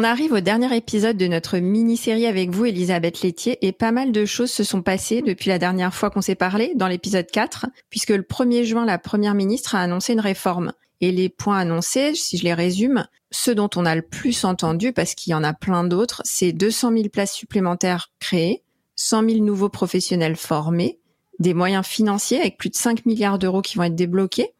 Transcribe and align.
On 0.00 0.04
arrive 0.04 0.30
au 0.30 0.38
dernier 0.38 0.76
épisode 0.76 1.16
de 1.16 1.26
notre 1.26 1.58
mini-série 1.58 2.26
avec 2.26 2.50
vous, 2.50 2.66
Elisabeth 2.66 3.20
Laitier, 3.22 3.58
et 3.66 3.72
pas 3.72 3.90
mal 3.90 4.12
de 4.12 4.26
choses 4.26 4.52
se 4.52 4.62
sont 4.62 4.80
passées 4.80 5.22
depuis 5.22 5.48
la 5.48 5.58
dernière 5.58 5.92
fois 5.92 6.08
qu'on 6.08 6.20
s'est 6.20 6.36
parlé, 6.36 6.70
dans 6.76 6.86
l'épisode 6.86 7.26
4, 7.26 7.66
puisque 7.90 8.10
le 8.10 8.22
1er 8.22 8.62
juin, 8.62 8.86
la 8.86 8.98
première 8.98 9.34
ministre 9.34 9.74
a 9.74 9.80
annoncé 9.80 10.12
une 10.12 10.20
réforme. 10.20 10.72
Et 11.00 11.10
les 11.10 11.28
points 11.28 11.58
annoncés, 11.58 12.14
si 12.14 12.38
je 12.38 12.44
les 12.44 12.54
résume, 12.54 13.08
ceux 13.32 13.56
dont 13.56 13.70
on 13.74 13.84
a 13.84 13.96
le 13.96 14.02
plus 14.02 14.44
entendu, 14.44 14.92
parce 14.92 15.16
qu'il 15.16 15.32
y 15.32 15.34
en 15.34 15.42
a 15.42 15.52
plein 15.52 15.82
d'autres, 15.82 16.22
c'est 16.24 16.52
200 16.52 16.92
000 16.92 17.08
places 17.08 17.34
supplémentaires 17.34 18.12
créées, 18.20 18.62
100 18.94 19.28
000 19.28 19.44
nouveaux 19.44 19.68
professionnels 19.68 20.36
formés, 20.36 21.00
des 21.40 21.54
moyens 21.54 21.84
financiers 21.84 22.38
avec 22.38 22.56
plus 22.56 22.70
de 22.70 22.76
5 22.76 23.04
milliards 23.04 23.40
d'euros 23.40 23.62
qui 23.62 23.76
vont 23.76 23.82
être 23.82 23.96
débloqués, 23.96 24.54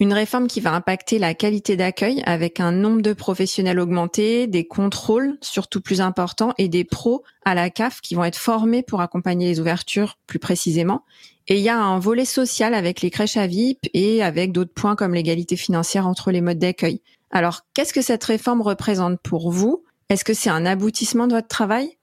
une 0.00 0.14
réforme 0.14 0.48
qui 0.48 0.60
va 0.60 0.72
impacter 0.72 1.18
la 1.18 1.34
qualité 1.34 1.76
d'accueil 1.76 2.22
avec 2.24 2.58
un 2.58 2.72
nombre 2.72 3.02
de 3.02 3.12
professionnels 3.12 3.78
augmenté, 3.78 4.46
des 4.46 4.66
contrôles 4.66 5.36
surtout 5.42 5.82
plus 5.82 6.00
importants 6.00 6.54
et 6.56 6.68
des 6.68 6.84
pros 6.84 7.22
à 7.44 7.54
la 7.54 7.68
CAF 7.68 8.00
qui 8.00 8.14
vont 8.14 8.24
être 8.24 8.38
formés 8.38 8.82
pour 8.82 9.02
accompagner 9.02 9.46
les 9.48 9.60
ouvertures 9.60 10.16
plus 10.26 10.38
précisément. 10.38 11.04
Et 11.48 11.58
il 11.58 11.62
y 11.62 11.68
a 11.68 11.78
un 11.78 11.98
volet 11.98 12.24
social 12.24 12.72
avec 12.72 13.02
les 13.02 13.10
crèches 13.10 13.36
à 13.36 13.46
VIP 13.46 13.90
et 13.92 14.22
avec 14.22 14.52
d'autres 14.52 14.72
points 14.72 14.96
comme 14.96 15.14
l'égalité 15.14 15.56
financière 15.56 16.06
entre 16.06 16.30
les 16.30 16.40
modes 16.40 16.58
d'accueil. 16.58 17.02
Alors, 17.30 17.60
qu'est-ce 17.74 17.92
que 17.92 18.02
cette 18.02 18.24
réforme 18.24 18.62
représente 18.62 19.20
pour 19.20 19.52
vous? 19.52 19.84
Est-ce 20.08 20.24
que 20.24 20.34
c'est 20.34 20.50
un 20.50 20.64
aboutissement 20.64 21.26
de 21.26 21.34
votre 21.34 21.48
travail? 21.48 21.98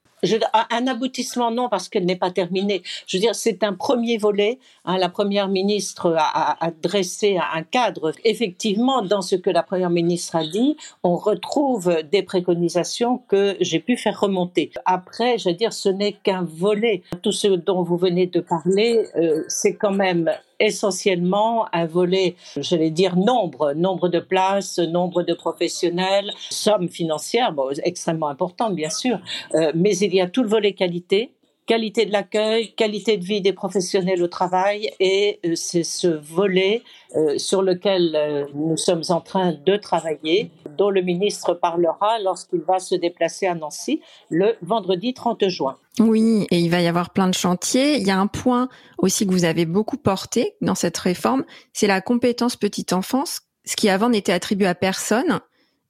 Un 0.70 0.86
aboutissement, 0.86 1.50
non, 1.50 1.68
parce 1.68 1.88
qu'elle 1.88 2.04
n'est 2.04 2.16
pas 2.16 2.30
terminée. 2.30 2.82
Je 3.06 3.16
veux 3.16 3.20
dire, 3.20 3.34
c'est 3.34 3.62
un 3.62 3.72
premier 3.72 4.18
volet. 4.18 4.58
Hein, 4.84 4.98
la 4.98 5.08
première 5.08 5.48
ministre 5.48 6.14
a, 6.18 6.64
a, 6.64 6.70
dressé 6.70 7.38
un 7.54 7.62
cadre. 7.62 8.12
Effectivement, 8.24 9.02
dans 9.02 9.22
ce 9.22 9.36
que 9.36 9.50
la 9.50 9.62
première 9.62 9.90
ministre 9.90 10.36
a 10.36 10.44
dit, 10.44 10.76
on 11.02 11.16
retrouve 11.16 12.02
des 12.10 12.22
préconisations 12.22 13.18
que 13.28 13.56
j'ai 13.60 13.80
pu 13.80 13.96
faire 13.96 14.18
remonter. 14.18 14.70
Après, 14.84 15.38
je 15.38 15.48
veux 15.48 15.54
dire, 15.54 15.72
ce 15.72 15.88
n'est 15.88 16.12
qu'un 16.12 16.42
volet. 16.42 17.02
Tout 17.22 17.32
ce 17.32 17.48
dont 17.48 17.82
vous 17.82 17.96
venez 17.96 18.26
de 18.26 18.40
parler, 18.40 19.06
euh, 19.16 19.44
c'est 19.48 19.74
quand 19.74 19.92
même 19.92 20.30
essentiellement 20.60 21.66
un 21.72 21.86
volet, 21.86 22.36
j'allais 22.56 22.90
dire 22.90 23.16
nombre, 23.16 23.72
nombre 23.74 24.08
de 24.08 24.18
places, 24.18 24.78
nombre 24.78 25.22
de 25.22 25.34
professionnels, 25.34 26.32
somme 26.50 26.88
financière, 26.88 27.52
bon, 27.52 27.70
extrêmement 27.84 28.28
importante 28.28 28.74
bien 28.74 28.90
sûr, 28.90 29.18
euh, 29.54 29.72
mais 29.74 29.96
il 29.98 30.14
y 30.14 30.20
a 30.20 30.28
tout 30.28 30.42
le 30.42 30.48
volet 30.48 30.72
qualité, 30.72 31.32
qualité 31.68 32.06
de 32.06 32.12
l'accueil, 32.12 32.72
qualité 32.74 33.18
de 33.18 33.24
vie 33.24 33.42
des 33.42 33.52
professionnels 33.52 34.22
au 34.22 34.26
travail, 34.26 34.90
et 34.98 35.38
euh, 35.44 35.54
c'est 35.54 35.84
ce 35.84 36.08
volet 36.08 36.82
euh, 37.14 37.36
sur 37.36 37.62
lequel 37.62 38.16
euh, 38.16 38.46
nous 38.54 38.78
sommes 38.78 39.02
en 39.10 39.20
train 39.20 39.52
de 39.52 39.76
travailler, 39.76 40.50
dont 40.78 40.88
le 40.88 41.02
ministre 41.02 41.52
parlera 41.52 42.18
lorsqu'il 42.20 42.60
va 42.62 42.78
se 42.78 42.94
déplacer 42.94 43.46
à 43.46 43.54
Nancy 43.54 44.00
le 44.30 44.56
vendredi 44.62 45.12
30 45.12 45.46
juin. 45.48 45.76
Oui, 46.00 46.46
et 46.50 46.58
il 46.58 46.70
va 46.70 46.80
y 46.80 46.86
avoir 46.86 47.10
plein 47.10 47.28
de 47.28 47.34
chantiers. 47.34 47.98
Il 47.98 48.06
y 48.06 48.10
a 48.10 48.18
un 48.18 48.28
point 48.28 48.70
aussi 48.96 49.26
que 49.26 49.32
vous 49.32 49.44
avez 49.44 49.66
beaucoup 49.66 49.98
porté 49.98 50.54
dans 50.62 50.74
cette 50.74 50.96
réforme, 50.96 51.44
c'est 51.74 51.86
la 51.86 52.00
compétence 52.00 52.56
petite 52.56 52.94
enfance, 52.94 53.42
ce 53.66 53.76
qui 53.76 53.90
avant 53.90 54.08
n'était 54.08 54.32
attribué 54.32 54.66
à 54.66 54.74
personne. 54.74 55.40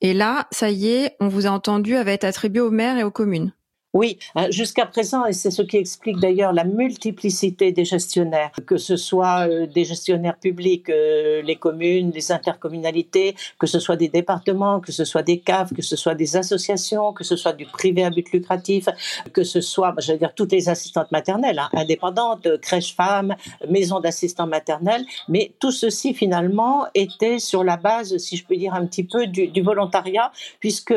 Et 0.00 0.12
là, 0.12 0.49
ça 0.50 0.71
y 0.71 0.88
est, 0.88 1.17
on 1.21 1.28
vous 1.28 1.47
a 1.47 1.50
entendu, 1.50 1.94
va 1.94 2.12
être 2.12 2.25
attribué 2.25 2.61
aux 2.61 2.71
maires 2.71 2.99
et 2.99 3.05
aux 3.05 3.11
communes. 3.12 3.53
Oui, 3.94 4.19
euh, 4.37 4.50
jusqu'à 4.50 4.84
présent, 4.84 5.25
et 5.25 5.32
c'est 5.32 5.50
ce 5.50 5.62
qui 5.62 5.78
explique 5.78 6.19
d'ailleurs 6.19 6.53
la 6.53 6.65
multiplicité 6.65 7.72
des 7.72 7.87
gestionnaires, 7.87 8.50
que 8.66 8.76
ce 8.76 8.97
soit 8.97 9.49
euh, 9.49 9.66
des 9.66 9.87
gestionnaires 9.87 10.37
publics, 10.37 10.91
euh, 10.91 11.41
les 11.41 11.56
communes, 11.56 12.10
les 12.10 12.31
intercommunalités, 12.31 13.34
que 13.59 13.66
ce 13.66 13.78
soit 13.78 13.97
des 13.97 14.09
départements, 14.09 14.81
que 14.81 14.93
ce 14.93 15.06
soit 15.06 15.22
des 15.22 15.38
CAF, 15.38 15.72
que 15.72 15.81
ce 15.81 15.97
soit 15.97 16.15
des 16.15 16.37
associations, 16.37 17.15
que 17.15 17.25
ce 17.25 17.34
soit 17.34 17.54
du 17.54 17.65
privé 17.65 18.04
à 18.04 18.10
but 18.10 18.31
lucratif, 18.31 18.91
que 19.32 19.43
ce 19.43 19.62
soit, 19.62 19.94
je 20.00 20.12
veux 20.12 20.19
dire, 20.19 20.34
toutes 20.34 20.53
les 20.53 20.69
assistantes 20.69 21.10
maternelles, 21.10 21.59
hein, 21.59 21.70
indépendantes, 21.72 22.60
crèches 22.60 22.94
femmes, 22.94 23.37
maisons 23.70 24.00
d'assistants 24.00 24.47
maternels, 24.47 25.06
mais 25.28 25.55
tout 25.60 25.72
ceci 25.72 26.12
finalement 26.12 26.84
était 26.94 27.38
sur 27.38 27.65
la 27.65 27.78
base, 27.78 28.19
si 28.19 28.37
je 28.37 28.44
peux 28.44 28.56
dire 28.56 28.75
un 28.75 28.84
petit 28.84 29.05
peu, 29.05 29.26
du, 29.26 29.49
du 29.49 29.62
volontariat, 29.62 30.31
puisque 30.60 30.94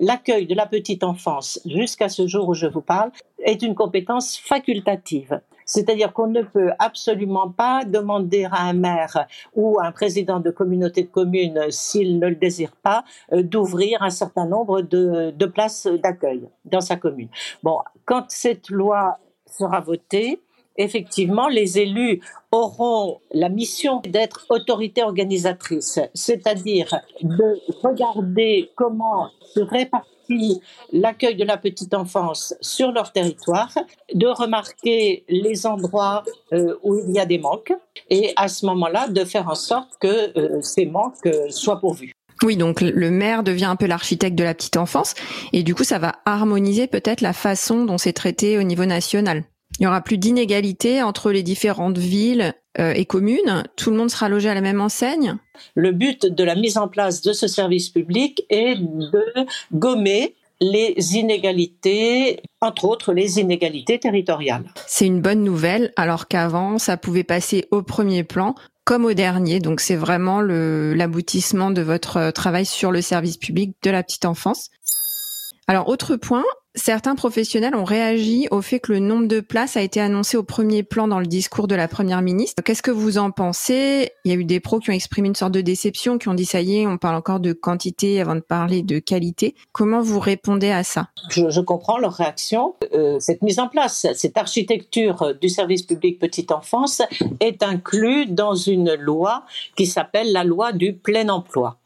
l'accueil 0.00 0.46
de 0.46 0.56
la 0.56 0.66
petite 0.66 1.04
enfance 1.04 1.60
jusqu'à 1.64 1.99
à 2.02 2.08
ce 2.08 2.26
jour 2.26 2.48
où 2.48 2.54
je 2.54 2.66
vous 2.66 2.80
parle, 2.80 3.10
est 3.44 3.62
une 3.62 3.74
compétence 3.74 4.36
facultative. 4.38 5.40
C'est-à-dire 5.64 6.12
qu'on 6.12 6.26
ne 6.26 6.42
peut 6.42 6.72
absolument 6.80 7.48
pas 7.48 7.84
demander 7.84 8.44
à 8.50 8.62
un 8.62 8.72
maire 8.72 9.26
ou 9.54 9.78
à 9.78 9.86
un 9.86 9.92
président 9.92 10.40
de 10.40 10.50
communauté 10.50 11.02
de 11.02 11.08
communes, 11.08 11.66
s'il 11.70 12.18
ne 12.18 12.26
le 12.26 12.34
désire 12.34 12.74
pas, 12.82 13.04
euh, 13.32 13.44
d'ouvrir 13.44 14.02
un 14.02 14.10
certain 14.10 14.46
nombre 14.46 14.82
de, 14.82 15.30
de 15.30 15.46
places 15.46 15.86
d'accueil 15.86 16.48
dans 16.64 16.80
sa 16.80 16.96
commune. 16.96 17.28
Bon, 17.62 17.78
quand 18.04 18.24
cette 18.28 18.68
loi 18.70 19.18
sera 19.46 19.80
votée, 19.80 20.40
effectivement, 20.76 21.48
les 21.48 21.78
élus 21.78 22.20
auront 22.52 23.20
la 23.32 23.48
mission 23.48 24.00
d'être 24.04 24.46
autorité 24.48 25.02
organisatrice, 25.02 26.00
c'est-à-dire 26.14 27.00
de 27.22 27.60
regarder 27.82 28.70
comment 28.76 29.30
se 29.42 29.60
répartir 29.60 30.08
l'accueil 30.92 31.36
de 31.36 31.44
la 31.44 31.56
petite 31.56 31.94
enfance 31.94 32.54
sur 32.60 32.92
leur 32.92 33.12
territoire, 33.12 33.72
de 34.14 34.26
remarquer 34.26 35.24
les 35.28 35.66
endroits 35.66 36.22
euh, 36.52 36.76
où 36.82 37.00
il 37.06 37.14
y 37.14 37.18
a 37.18 37.26
des 37.26 37.38
manques 37.38 37.72
et 38.08 38.32
à 38.36 38.48
ce 38.48 38.66
moment-là 38.66 39.08
de 39.08 39.24
faire 39.24 39.48
en 39.48 39.54
sorte 39.54 39.90
que 40.00 40.38
euh, 40.38 40.60
ces 40.62 40.86
manques 40.86 41.26
euh, 41.26 41.50
soient 41.50 41.80
pourvus. 41.80 42.12
Oui, 42.42 42.56
donc 42.56 42.80
le 42.80 43.10
maire 43.10 43.42
devient 43.42 43.66
un 43.66 43.76
peu 43.76 43.86
l'architecte 43.86 44.34
de 44.34 44.44
la 44.44 44.54
petite 44.54 44.78
enfance 44.78 45.14
et 45.52 45.62
du 45.62 45.74
coup 45.74 45.84
ça 45.84 45.98
va 45.98 46.14
harmoniser 46.24 46.86
peut-être 46.86 47.20
la 47.20 47.34
façon 47.34 47.84
dont 47.84 47.98
c'est 47.98 48.14
traité 48.14 48.56
au 48.56 48.62
niveau 48.62 48.86
national. 48.86 49.44
Il 49.80 49.84
y 49.84 49.86
aura 49.86 50.02
plus 50.02 50.18
d'inégalité 50.18 51.02
entre 51.02 51.32
les 51.32 51.42
différentes 51.42 51.96
villes 51.96 52.52
euh, 52.78 52.92
et 52.92 53.06
communes. 53.06 53.64
Tout 53.76 53.90
le 53.90 53.96
monde 53.96 54.10
sera 54.10 54.28
logé 54.28 54.50
à 54.50 54.54
la 54.54 54.60
même 54.60 54.82
enseigne. 54.82 55.38
Le 55.74 55.90
but 55.92 56.26
de 56.26 56.44
la 56.44 56.54
mise 56.54 56.76
en 56.76 56.86
place 56.86 57.22
de 57.22 57.32
ce 57.32 57.48
service 57.48 57.88
public 57.88 58.44
est 58.50 58.76
de 58.76 59.46
gommer 59.72 60.36
les 60.60 61.16
inégalités, 61.16 62.42
entre 62.60 62.84
autres 62.84 63.14
les 63.14 63.40
inégalités 63.40 63.98
territoriales. 63.98 64.70
C'est 64.86 65.06
une 65.06 65.22
bonne 65.22 65.42
nouvelle, 65.42 65.94
alors 65.96 66.28
qu'avant, 66.28 66.78
ça 66.78 66.98
pouvait 66.98 67.24
passer 67.24 67.66
au 67.70 67.82
premier 67.82 68.22
plan 68.22 68.54
comme 68.84 69.06
au 69.06 69.14
dernier. 69.14 69.60
Donc 69.60 69.80
c'est 69.80 69.96
vraiment 69.96 70.42
l'aboutissement 70.42 71.70
de 71.70 71.80
votre 71.80 72.32
travail 72.32 72.66
sur 72.66 72.92
le 72.92 73.00
service 73.00 73.38
public 73.38 73.74
de 73.82 73.90
la 73.90 74.02
petite 74.02 74.26
enfance. 74.26 74.68
Alors 75.66 75.88
autre 75.88 76.16
point, 76.16 76.44
Certains 76.76 77.16
professionnels 77.16 77.74
ont 77.74 77.82
réagi 77.82 78.46
au 78.52 78.62
fait 78.62 78.78
que 78.78 78.92
le 78.92 79.00
nombre 79.00 79.26
de 79.26 79.40
places 79.40 79.76
a 79.76 79.82
été 79.82 80.00
annoncé 80.00 80.36
au 80.36 80.44
premier 80.44 80.84
plan 80.84 81.08
dans 81.08 81.18
le 81.18 81.26
discours 81.26 81.66
de 81.66 81.74
la 81.74 81.88
première 81.88 82.22
ministre. 82.22 82.62
Qu'est-ce 82.62 82.82
que 82.82 82.92
vous 82.92 83.18
en 83.18 83.32
pensez? 83.32 84.12
Il 84.24 84.30
y 84.30 84.34
a 84.34 84.38
eu 84.38 84.44
des 84.44 84.60
pros 84.60 84.78
qui 84.78 84.90
ont 84.90 84.92
exprimé 84.92 85.26
une 85.26 85.34
sorte 85.34 85.50
de 85.50 85.62
déception, 85.62 86.16
qui 86.16 86.28
ont 86.28 86.34
dit 86.34 86.44
ça 86.44 86.60
y 86.60 86.76
est, 86.76 86.86
on 86.86 86.96
parle 86.96 87.16
encore 87.16 87.40
de 87.40 87.52
quantité 87.52 88.20
avant 88.20 88.36
de 88.36 88.40
parler 88.40 88.82
de 88.82 89.00
qualité. 89.00 89.56
Comment 89.72 90.00
vous 90.00 90.20
répondez 90.20 90.70
à 90.70 90.84
ça? 90.84 91.08
Je, 91.30 91.60
comprends 91.60 91.98
leur 91.98 92.12
réaction. 92.12 92.76
Euh, 92.94 93.18
cette 93.18 93.42
mise 93.42 93.58
en 93.58 93.66
place, 93.66 94.06
cette 94.14 94.36
architecture 94.36 95.34
du 95.40 95.48
service 95.48 95.82
public 95.82 96.20
petite 96.20 96.52
enfance 96.52 97.02
est 97.40 97.64
inclue 97.64 98.26
dans 98.26 98.54
une 98.54 98.94
loi 98.94 99.44
qui 99.76 99.86
s'appelle 99.86 100.32
la 100.32 100.44
loi 100.44 100.70
du 100.70 100.92
plein 100.92 101.30
emploi. 101.30 101.78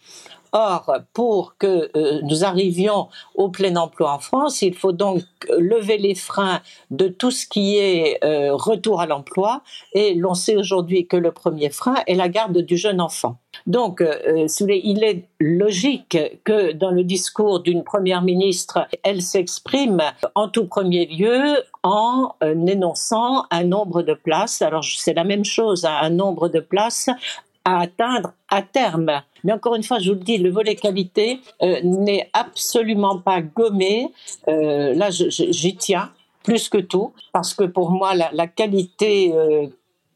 Or, 0.56 0.98
pour 1.14 1.56
que 1.58 1.90
euh, 1.96 2.20
nous 2.22 2.44
arrivions 2.44 3.08
au 3.34 3.48
plein 3.48 3.74
emploi 3.74 4.12
en 4.12 4.20
France, 4.20 4.62
il 4.62 4.72
faut 4.72 4.92
donc 4.92 5.22
lever 5.58 5.98
les 5.98 6.14
freins 6.14 6.60
de 6.92 7.08
tout 7.08 7.32
ce 7.32 7.44
qui 7.44 7.76
est 7.76 8.22
euh, 8.22 8.54
retour 8.54 9.00
à 9.00 9.06
l'emploi. 9.06 9.62
Et 9.94 10.14
l'on 10.14 10.34
sait 10.34 10.56
aujourd'hui 10.56 11.08
que 11.08 11.16
le 11.16 11.32
premier 11.32 11.70
frein 11.70 11.96
est 12.06 12.14
la 12.14 12.28
garde 12.28 12.56
du 12.56 12.76
jeune 12.76 13.00
enfant. 13.00 13.38
Donc, 13.66 14.00
euh, 14.00 14.46
il 14.60 15.02
est 15.02 15.28
logique 15.40 16.18
que 16.44 16.70
dans 16.70 16.90
le 16.90 17.02
discours 17.02 17.58
d'une 17.58 17.82
première 17.82 18.22
ministre, 18.22 18.86
elle 19.02 19.22
s'exprime 19.22 20.02
en 20.36 20.48
tout 20.48 20.66
premier 20.66 21.06
lieu 21.06 21.64
en 21.82 22.34
énonçant 22.42 23.44
un 23.50 23.64
nombre 23.64 24.02
de 24.02 24.14
places. 24.14 24.62
Alors, 24.62 24.84
c'est 24.84 25.14
la 25.14 25.24
même 25.24 25.44
chose, 25.44 25.84
hein, 25.84 25.96
un 26.00 26.10
nombre 26.10 26.48
de 26.48 26.60
places 26.60 27.10
à 27.64 27.80
atteindre 27.80 28.32
à 28.50 28.62
terme. 28.62 29.22
Mais 29.42 29.52
encore 29.52 29.74
une 29.74 29.82
fois, 29.82 29.98
je 29.98 30.10
vous 30.10 30.18
le 30.18 30.24
dis, 30.24 30.38
le 30.38 30.50
volet 30.50 30.74
qualité 30.74 31.40
euh, 31.62 31.80
n'est 31.82 32.30
absolument 32.32 33.18
pas 33.18 33.40
gommé. 33.40 34.10
Euh, 34.48 34.94
là, 34.94 35.10
j'y 35.10 35.76
tiens 35.76 36.10
plus 36.42 36.68
que 36.68 36.78
tout, 36.78 37.12
parce 37.32 37.54
que 37.54 37.64
pour 37.64 37.90
moi, 37.90 38.14
la, 38.14 38.46
qualité 38.46 39.32
euh, 39.34 39.66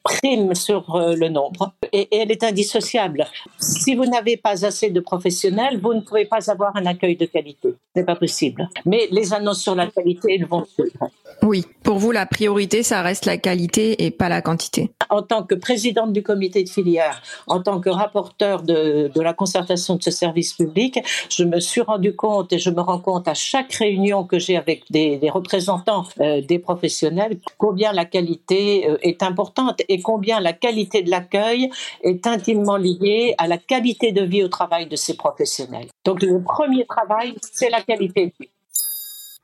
prime 0.05 0.55
sur 0.55 0.95
euh, 0.95 1.15
le 1.17 1.29
nombre 1.29 1.73
et, 1.93 2.09
elle 2.17 2.31
est 2.31 2.45
indissociable. 2.45 3.27
Si 3.59 3.95
vous 3.95 4.07
n'avez 4.07 4.37
pas 4.37 4.65
assez 4.65 4.91
de 4.91 5.01
professionnels, 5.01 5.79
vous 5.81 5.95
ne 5.95 6.01
pouvez 6.01 6.25
pas 6.25 6.51
avoir 6.51 6.77
un 6.77 6.87
accueil 6.87 7.17
de 7.17 7.27
qualité. 7.27 7.75
C'est 7.99 8.05
pas 8.05 8.15
possible. 8.15 8.69
Mais 8.85 9.09
les 9.11 9.35
annonces 9.35 9.61
sur 9.61 9.75
la 9.75 9.89
qualité, 9.89 10.37
elles 10.37 10.47
vont 10.47 10.65
suivre. 10.65 11.11
Oui, 11.43 11.65
pour 11.83 11.99
vous, 11.99 12.13
la 12.13 12.27
priorité, 12.27 12.85
ça 12.85 13.03
reste 13.03 13.25
la 13.25 13.39
qualité 13.39 14.05
et 14.05 14.13
pas 14.13 14.29
la 14.29 14.41
quantité. 14.41 14.91
En 15.11 15.23
tant 15.23 15.43
que 15.43 15.55
présidente 15.55 16.13
du 16.13 16.23
comité 16.23 16.63
de 16.63 16.69
filière, 16.69 17.23
en 17.47 17.61
tant 17.61 17.81
que 17.81 17.89
rapporteur 17.89 18.63
de, 18.63 19.11
de 19.13 19.21
la 19.21 19.33
concertation 19.33 19.97
de 19.97 20.03
ce 20.03 20.11
service 20.11 20.53
public, 20.53 21.01
je 21.29 21.43
me 21.45 21.59
suis 21.59 21.81
rendu 21.81 22.15
compte 22.15 22.53
et 22.53 22.59
je 22.59 22.71
me 22.71 22.81
rends 22.81 22.99
compte 22.99 23.27
à 23.27 23.35
chaque 23.35 23.73
réunion 23.73 24.25
que 24.25 24.39
j'ai 24.39 24.57
avec 24.57 24.85
des, 24.91 25.17
des 25.17 25.31
représentants 25.31 26.05
euh, 26.21 26.41
des 26.41 26.59
professionnels 26.59 27.39
combien 27.57 27.93
la 27.93 28.05
qualité 28.05 28.89
euh, 28.89 28.97
est 29.03 29.23
importante 29.23 29.83
et 29.89 30.01
combien 30.01 30.41
la 30.41 30.53
qualité 30.53 31.03
de 31.03 31.11
l'accueil 31.11 31.71
est 32.03 32.27
intimement 32.27 32.77
liée 32.77 33.35
à 33.39 33.49
la 33.49 33.59
qualité 33.59 34.13
de 34.13 34.23
vie 34.23 34.45
au 34.45 34.49
travail 34.49 34.87
de 34.87 34.97
ces 34.97 35.17
professionnels. 35.17 35.89
Donc 36.05 36.23
le 36.23 36.43
premier 36.43 36.85
travail, 36.87 37.35
c'est 37.41 37.71
la 37.71 37.83
qualité 37.89 38.27
de 38.27 38.33
vie. 38.39 38.51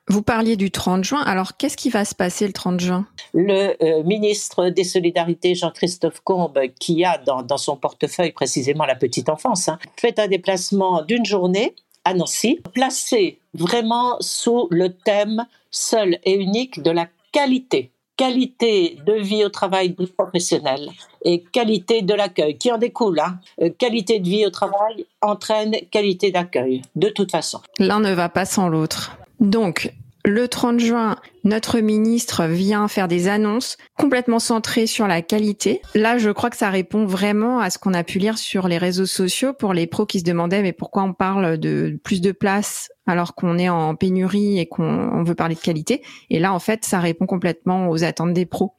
Vous 0.08 0.20
parliez 0.20 0.56
du 0.56 0.70
30 0.70 1.02
juin, 1.02 1.22
alors 1.22 1.56
qu'est-ce 1.56 1.78
qui 1.78 1.88
va 1.88 2.04
se 2.04 2.14
passer 2.14 2.46
le 2.46 2.52
30 2.52 2.78
juin? 2.78 3.06
Le 3.32 3.74
euh, 3.82 4.02
ministre 4.02 4.68
des 4.68 4.84
Solidarités, 4.84 5.54
Jean-Christophe 5.54 6.20
Combe, 6.22 6.60
qui 6.78 7.04
a 7.06 7.16
dans, 7.16 7.56
son 7.56 7.76
portefeuille 7.76 8.32
précisément 8.32 8.84
la 8.84 8.96
petite 8.96 9.30
enfance, 9.30 9.68
hein, 9.68 9.78
fait 9.96 10.18
un 10.18 10.28
déplacement 10.28 11.02
d'une 11.02 11.24
journée 11.24 11.74
à 12.04 12.12
Nancy, 12.12 12.60
placé 12.74 13.38
vraiment 13.54 14.18
sous 14.20 14.68
le 14.70 14.92
thème 14.92 15.46
seul 15.70 16.18
et 16.24 16.34
unique 16.34 16.82
de 16.82 16.90
la 16.90 17.08
qualité 17.32 17.90
qualité 18.16 18.98
de 19.06 19.14
vie 19.14 19.44
au 19.44 19.48
travail 19.48 19.90
du 19.90 20.06
professionnel 20.06 20.90
et 21.24 21.42
qualité 21.42 22.02
de 22.02 22.14
l'accueil 22.14 22.56
qui 22.56 22.70
en 22.70 22.78
découle. 22.78 23.20
Hein? 23.20 23.38
Euh, 23.60 23.70
qualité 23.76 24.20
de 24.20 24.28
vie 24.28 24.46
au 24.46 24.50
travail 24.50 25.06
entraîne 25.20 25.74
qualité 25.90 26.30
d'accueil, 26.30 26.82
de 26.94 27.08
toute 27.08 27.30
façon. 27.30 27.60
L'un 27.78 28.00
ne 28.00 28.12
va 28.12 28.28
pas 28.28 28.44
sans 28.44 28.68
l'autre. 28.68 29.16
Donc, 29.40 29.92
le 30.24 30.48
30 30.48 30.80
juin, 30.80 31.16
notre 31.44 31.80
ministre 31.80 32.46
vient 32.46 32.88
faire 32.88 33.08
des 33.08 33.28
annonces 33.28 33.76
complètement 33.98 34.38
centrées 34.38 34.86
sur 34.86 35.06
la 35.06 35.20
qualité. 35.20 35.82
Là, 35.94 36.16
je 36.16 36.30
crois 36.30 36.48
que 36.48 36.56
ça 36.56 36.70
répond 36.70 37.04
vraiment 37.04 37.60
à 37.60 37.68
ce 37.68 37.78
qu'on 37.78 37.92
a 37.92 38.04
pu 38.04 38.18
lire 38.18 38.38
sur 38.38 38.66
les 38.66 38.78
réseaux 38.78 39.06
sociaux 39.06 39.52
pour 39.52 39.74
les 39.74 39.86
pros 39.86 40.06
qui 40.06 40.20
se 40.20 40.24
demandaient 40.24 40.62
mais 40.62 40.72
pourquoi 40.72 41.02
on 41.02 41.12
parle 41.12 41.58
de 41.58 41.98
plus 42.02 42.22
de 42.22 42.32
place 42.32 42.90
alors 43.06 43.34
qu'on 43.34 43.58
est 43.58 43.68
en 43.68 43.94
pénurie 43.96 44.58
et 44.58 44.66
qu'on 44.66 45.22
veut 45.24 45.34
parler 45.34 45.56
de 45.56 45.60
qualité? 45.60 46.02
Et 46.30 46.38
là, 46.38 46.54
en 46.54 46.58
fait, 46.58 46.86
ça 46.86 47.00
répond 47.00 47.26
complètement 47.26 47.90
aux 47.90 48.02
attentes 48.02 48.32
des 48.32 48.46
pros. 48.46 48.74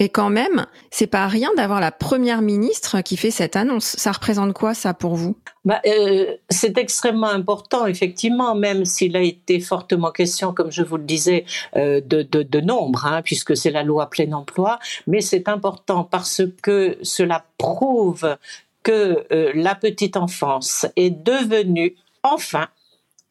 Et 0.00 0.08
quand 0.08 0.30
même, 0.30 0.66
c'est 0.90 1.08
pas 1.08 1.26
rien 1.26 1.50
d'avoir 1.56 1.80
la 1.80 1.90
première 1.90 2.40
ministre 2.40 3.00
qui 3.00 3.16
fait 3.16 3.32
cette 3.32 3.56
annonce. 3.56 3.84
Ça 3.84 4.12
représente 4.12 4.52
quoi 4.52 4.72
ça 4.72 4.94
pour 4.94 5.16
vous? 5.16 5.36
Bah, 5.64 5.80
euh, 5.86 6.36
C'est 6.50 6.78
extrêmement 6.78 7.30
important, 7.30 7.84
effectivement, 7.86 8.54
même 8.54 8.84
s'il 8.84 9.16
a 9.16 9.22
été 9.22 9.58
fortement 9.58 10.12
question, 10.12 10.54
comme 10.54 10.70
je 10.70 10.84
vous 10.84 10.98
le 10.98 11.02
disais, 11.02 11.44
euh, 11.76 12.00
de, 12.00 12.60
nombre, 12.60 13.06
hein, 13.06 13.22
puisque 13.22 13.56
c'est 13.56 13.72
la 13.72 13.82
loi 13.82 14.08
plein 14.08 14.32
emploi. 14.32 14.78
Mais 15.08 15.20
c'est 15.20 15.48
important 15.48 16.04
parce 16.04 16.42
que 16.62 16.96
cela 17.02 17.44
prouve 17.58 18.36
que 18.84 19.26
euh, 19.32 19.50
la 19.54 19.74
petite 19.74 20.16
enfance 20.16 20.86
est 20.94 21.10
devenue 21.10 21.96
enfin, 22.22 22.68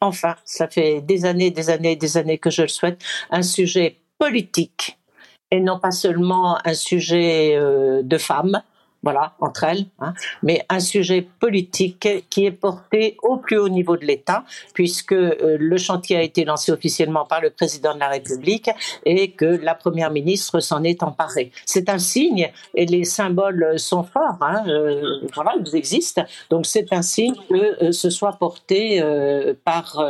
enfin, 0.01 0.35
ça 0.43 0.67
fait 0.67 0.99
des 0.99 1.23
années, 1.23 1.49
des 1.49 1.69
années, 1.69 1.95
des 1.95 2.17
années 2.17 2.37
que 2.37 2.49
je 2.49 2.63
le 2.63 2.67
souhaite, 2.67 3.01
un 3.31 3.41
sujet 3.41 3.99
politique 4.19 4.96
et 5.51 5.59
non 5.59 5.79
pas 5.79 5.91
seulement 5.91 6.59
un 6.65 6.73
sujet 6.73 7.55
euh, 7.55 8.01
de 8.03 8.17
femmes, 8.17 8.61
voilà, 9.03 9.33
entre 9.39 9.63
elles, 9.63 9.85
hein, 9.99 10.13
mais 10.43 10.65
un 10.69 10.79
sujet 10.79 11.27
politique 11.39 12.07
qui 12.29 12.45
est 12.45 12.51
porté 12.51 13.17
au 13.23 13.37
plus 13.37 13.57
haut 13.57 13.69
niveau 13.69 13.95
de 13.95 14.05
l'État, 14.05 14.43
puisque 14.73 15.13
euh, 15.13 15.57
le 15.59 15.77
chantier 15.77 16.17
a 16.17 16.21
été 16.21 16.45
lancé 16.45 16.71
officiellement 16.71 17.25
par 17.25 17.41
le 17.41 17.49
président 17.49 17.93
de 17.93 17.99
la 17.99 18.09
République 18.09 18.69
et 19.05 19.31
que 19.31 19.45
la 19.45 19.75
première 19.75 20.11
ministre 20.11 20.59
s'en 20.59 20.83
est 20.83 21.03
emparée. 21.03 21.51
C'est 21.65 21.89
un 21.89 21.99
signe, 21.99 22.51
et 22.75 22.85
les 22.85 23.05
symboles 23.05 23.77
sont 23.77 24.03
forts, 24.03 24.37
hein, 24.41 24.63
euh, 24.67 25.21
voilà, 25.33 25.53
ils 25.63 25.75
existent, 25.75 26.23
donc 26.49 26.65
c'est 26.65 26.91
un 26.91 27.01
signe 27.01 27.35
que 27.49 27.83
euh, 27.83 27.91
ce 27.91 28.09
soit 28.09 28.33
porté 28.33 29.01
par 29.63 30.03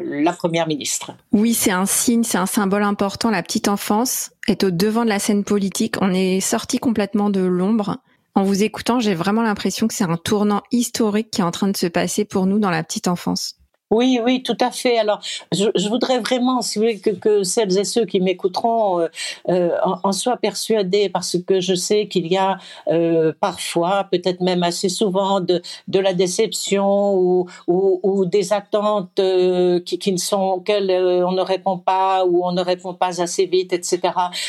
la 0.00 0.32
première 0.32 0.66
ministre. 0.66 1.12
Oui, 1.32 1.54
c'est 1.54 1.70
un 1.70 1.86
signe, 1.86 2.24
c'est 2.24 2.38
un 2.38 2.46
symbole 2.46 2.82
important. 2.82 3.30
La 3.30 3.42
petite 3.42 3.68
enfance 3.68 4.30
est 4.46 4.64
au 4.64 4.70
devant 4.70 5.04
de 5.04 5.08
la 5.08 5.18
scène 5.18 5.44
politique. 5.44 5.96
On 6.00 6.12
est 6.12 6.40
sorti 6.40 6.78
complètement 6.78 7.30
de 7.30 7.40
l'ombre. 7.40 7.98
En 8.38 8.44
vous 8.44 8.62
écoutant, 8.62 9.00
j'ai 9.00 9.16
vraiment 9.16 9.42
l'impression 9.42 9.88
que 9.88 9.94
c'est 9.94 10.04
un 10.04 10.16
tournant 10.16 10.62
historique 10.70 11.32
qui 11.32 11.40
est 11.40 11.44
en 11.44 11.50
train 11.50 11.66
de 11.66 11.76
se 11.76 11.88
passer 11.88 12.24
pour 12.24 12.46
nous 12.46 12.60
dans 12.60 12.70
la 12.70 12.84
petite 12.84 13.08
enfance. 13.08 13.57
Oui, 13.90 14.20
oui, 14.22 14.42
tout 14.42 14.56
à 14.60 14.70
fait. 14.70 14.98
Alors, 14.98 15.18
je, 15.50 15.64
je 15.74 15.88
voudrais 15.88 16.18
vraiment, 16.18 16.60
si 16.60 16.78
vous 16.78 16.84
voulez, 16.84 16.98
que, 17.00 17.08
que 17.08 17.42
celles 17.42 17.78
et 17.78 17.84
ceux 17.84 18.04
qui 18.04 18.20
m'écouteront 18.20 19.00
euh, 19.00 19.08
euh 19.48 19.70
en, 19.82 20.12
soient 20.12 20.36
persuadés, 20.36 21.08
parce 21.08 21.38
que 21.46 21.60
je 21.60 21.74
sais 21.74 22.06
qu'il 22.06 22.26
y 22.26 22.36
a 22.36 22.58
euh, 22.88 23.32
parfois, 23.40 24.04
peut-être 24.10 24.42
même 24.42 24.62
assez 24.62 24.90
souvent, 24.90 25.40
de, 25.40 25.62
de 25.88 25.98
la 26.00 26.12
déception 26.12 27.14
ou, 27.14 27.46
ou, 27.66 28.00
ou 28.02 28.26
des 28.26 28.52
attentes 28.52 29.18
euh, 29.20 29.80
qui, 29.80 29.98
qui 29.98 30.12
ne 30.12 30.18
sont 30.18 30.42
auxquelles 30.56 30.90
euh, 30.90 31.26
on 31.26 31.32
ne 31.32 31.40
répond 31.40 31.78
pas 31.78 32.26
ou 32.26 32.44
on 32.44 32.52
ne 32.52 32.60
répond 32.60 32.92
pas 32.92 33.22
assez 33.22 33.46
vite, 33.46 33.72
etc. 33.72 34.00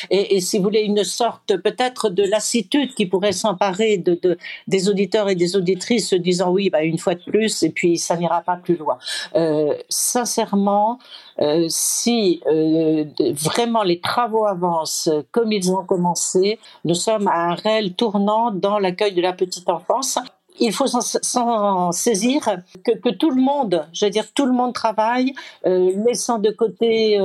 Et, 0.09 0.35
et 0.35 0.41
si 0.41 0.57
vous 0.57 0.63
voulez, 0.65 0.81
une 0.81 1.05
sorte 1.05 1.55
peut-être 1.63 2.09
de 2.09 2.23
lassitude 2.23 2.93
qui 2.93 3.05
pourrait 3.05 3.31
s'emparer 3.31 3.97
de, 3.97 4.19
de, 4.21 4.37
des 4.67 4.89
auditeurs 4.89 5.29
et 5.29 5.35
des 5.35 5.55
auditrices, 5.55 6.09
se 6.09 6.15
disant 6.17 6.51
oui, 6.51 6.69
bah, 6.69 6.83
une 6.83 6.97
fois 6.97 7.15
de 7.15 7.23
plus, 7.23 7.63
et 7.63 7.69
puis 7.69 7.97
ça 7.97 8.17
n'ira 8.17 8.41
pas 8.41 8.57
plus 8.57 8.75
loin. 8.75 8.97
Euh, 9.35 9.75
sincèrement, 9.89 10.99
euh, 11.41 11.65
si 11.69 12.41
euh, 12.47 13.05
vraiment 13.33 13.83
les 13.83 13.99
travaux 13.99 14.45
avancent 14.45 15.09
comme 15.31 15.51
ils 15.51 15.71
ont 15.71 15.83
commencé, 15.83 16.59
nous 16.85 16.95
sommes 16.95 17.27
à 17.27 17.51
un 17.51 17.55
réel 17.55 17.93
tournant 17.93 18.51
dans 18.51 18.79
l'accueil 18.79 19.13
de 19.13 19.21
la 19.21 19.33
petite 19.33 19.69
enfance. 19.69 20.19
Il 20.61 20.73
faut 20.73 20.87
s'en 20.87 21.93
saisir 21.93 22.41
que, 22.83 23.09
tout 23.11 23.29
le 23.29 23.41
monde, 23.41 23.87
je 23.93 24.03
veux 24.03 24.11
dire 24.11 24.25
tout 24.33 24.45
le 24.45 24.51
monde 24.51 24.73
travaille, 24.73 25.33
laissant 25.63 26.37
de 26.37 26.49
côté 26.49 27.17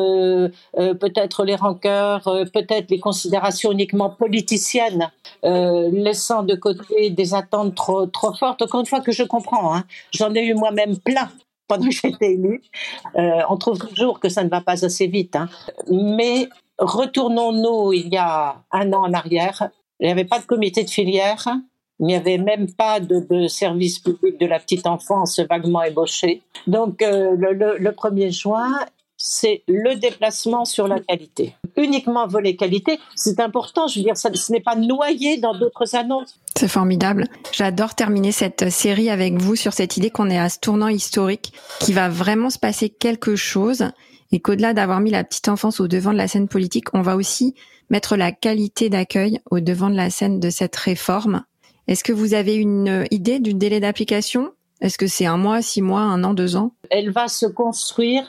peut-être 0.73 1.45
les 1.45 1.57
rancœurs, 1.57 2.23
peut-être 2.23 2.93
les 2.93 3.01
considérations 3.01 3.73
uniquement 3.73 4.09
politiciennes, 4.09 5.11
laissant 5.43 6.45
de 6.45 6.55
côté 6.55 7.11
des 7.11 7.35
attentes 7.35 7.75
trop 7.75 8.07
trop 8.07 8.33
fortes. 8.35 8.63
Encore 8.63 8.79
une 8.79 8.87
fois 8.87 9.01
que 9.01 9.11
je 9.11 9.25
comprends, 9.25 9.75
hein, 9.75 9.83
j'en 10.13 10.33
ai 10.33 10.45
eu 10.45 10.55
moi-même 10.55 10.97
plein 10.99 11.29
pendant 11.69 11.87
que 11.87 11.93
j'étais 11.93 12.33
élue. 12.33 12.63
Euh, 13.17 13.43
on 13.49 13.57
trouve 13.57 13.79
toujours 13.79 14.21
que 14.21 14.29
ça 14.29 14.45
ne 14.45 14.49
va 14.49 14.61
pas 14.61 14.85
assez 14.85 15.07
vite. 15.07 15.37
Hein. 15.37 15.49
Mais 15.91 16.49
retournons-nous 16.79 17.93
il 17.93 18.09
y 18.09 18.17
a 18.17 18.63
un 18.73 18.93
an 18.93 19.05
en 19.05 19.13
arrière. 19.13 19.71
Il 20.01 20.07
n'y 20.07 20.13
avait 20.13 20.25
pas 20.25 20.39
de 20.39 20.47
comité 20.47 20.85
de 20.85 20.91
filière. 20.91 21.49
Il 22.01 22.07
n'y 22.07 22.17
avait 22.17 22.39
même 22.39 22.73
pas 22.73 22.99
de, 22.99 23.47
service 23.47 24.01
public 24.01 24.39
de 24.41 24.47
la 24.47 24.59
petite 24.59 24.87
enfance 24.87 25.39
vaguement 25.49 25.83
ébauché. 25.83 26.43
Donc 26.67 27.03
euh, 27.03 27.37
le, 27.37 27.53
le, 27.53 27.79
le 27.79 27.91
1er 27.91 28.33
juin, 28.33 28.73
c'est 29.27 29.63
le 29.67 29.95
déplacement 29.95 30.67
sur 30.67 30.87
la 30.87 31.01
qualité. 31.01 31.55
Uniquement 31.79 32.27
volet 32.27 32.57
qualité, 32.57 32.99
c'est 33.15 33.41
important. 33.41 33.89
Je 33.89 33.99
veux 33.99 34.05
dire, 34.05 34.19
ce 34.19 34.53
n'est 34.53 34.61
pas 34.61 34.77
noyé 34.77 35.39
dans 35.39 35.57
d'autres 35.57 35.97
annonces. 35.97 36.39
C'est 36.55 36.69
formidable. 36.69 37.25
J'adore 37.51 37.95
terminer 37.95 38.33
cette 38.33 38.69
série 38.69 39.09
avec 39.09 39.41
vous 39.41 39.57
sur 39.57 39.73
cette 39.73 39.97
idée 39.97 40.11
qu'on 40.11 40.29
est 40.29 40.39
à 40.39 40.51
ce 40.51 40.59
tournant 40.59 40.89
historique, 40.89 41.55
qui 41.81 41.95
va 41.95 42.11
vraiment 42.11 42.51
se 42.51 42.59
passer 42.59 42.91
quelque 42.91 43.35
chose 43.35 43.89
et 44.31 44.41
qu'au-delà 44.41 44.75
d'avoir 44.75 45.01
mis 45.01 45.11
la 45.11 45.25
petite 45.25 45.49
enfance 45.49 45.81
au 45.81 45.89
devant 45.89 46.13
de 46.13 46.19
la 46.19 46.29
scène 46.29 46.47
politique, 46.47 46.93
on 46.93 47.01
va 47.01 47.17
aussi 47.17 47.55
mettre 47.89 48.17
la 48.17 48.31
qualité 48.31 48.91
d'accueil 48.91 49.41
au 49.51 49.61
devant 49.61 49.89
de 49.89 49.97
la 49.97 50.11
scène 50.11 50.39
de 50.39 50.51
cette 50.51 50.77
réforme. 50.77 51.45
Est-ce 51.89 52.05
que 52.05 52.13
vous 52.13 52.35
avez 52.35 52.57
une 52.57 53.07
idée 53.11 53.41
du 53.41 53.55
délai 53.55 53.81
d'application? 53.81 54.53
Est-ce 54.85 54.99
que 54.99 55.09
c'est 55.09 55.27
un 55.27 55.37
mois, 55.37 55.63
six 55.63 55.83
mois, 55.83 56.03
un 56.03 56.23
an, 56.23 56.35
deux 56.35 56.55
ans? 56.55 56.71
Elle 56.91 57.11
va 57.11 57.27
se 57.27 57.47
construire 57.47 58.29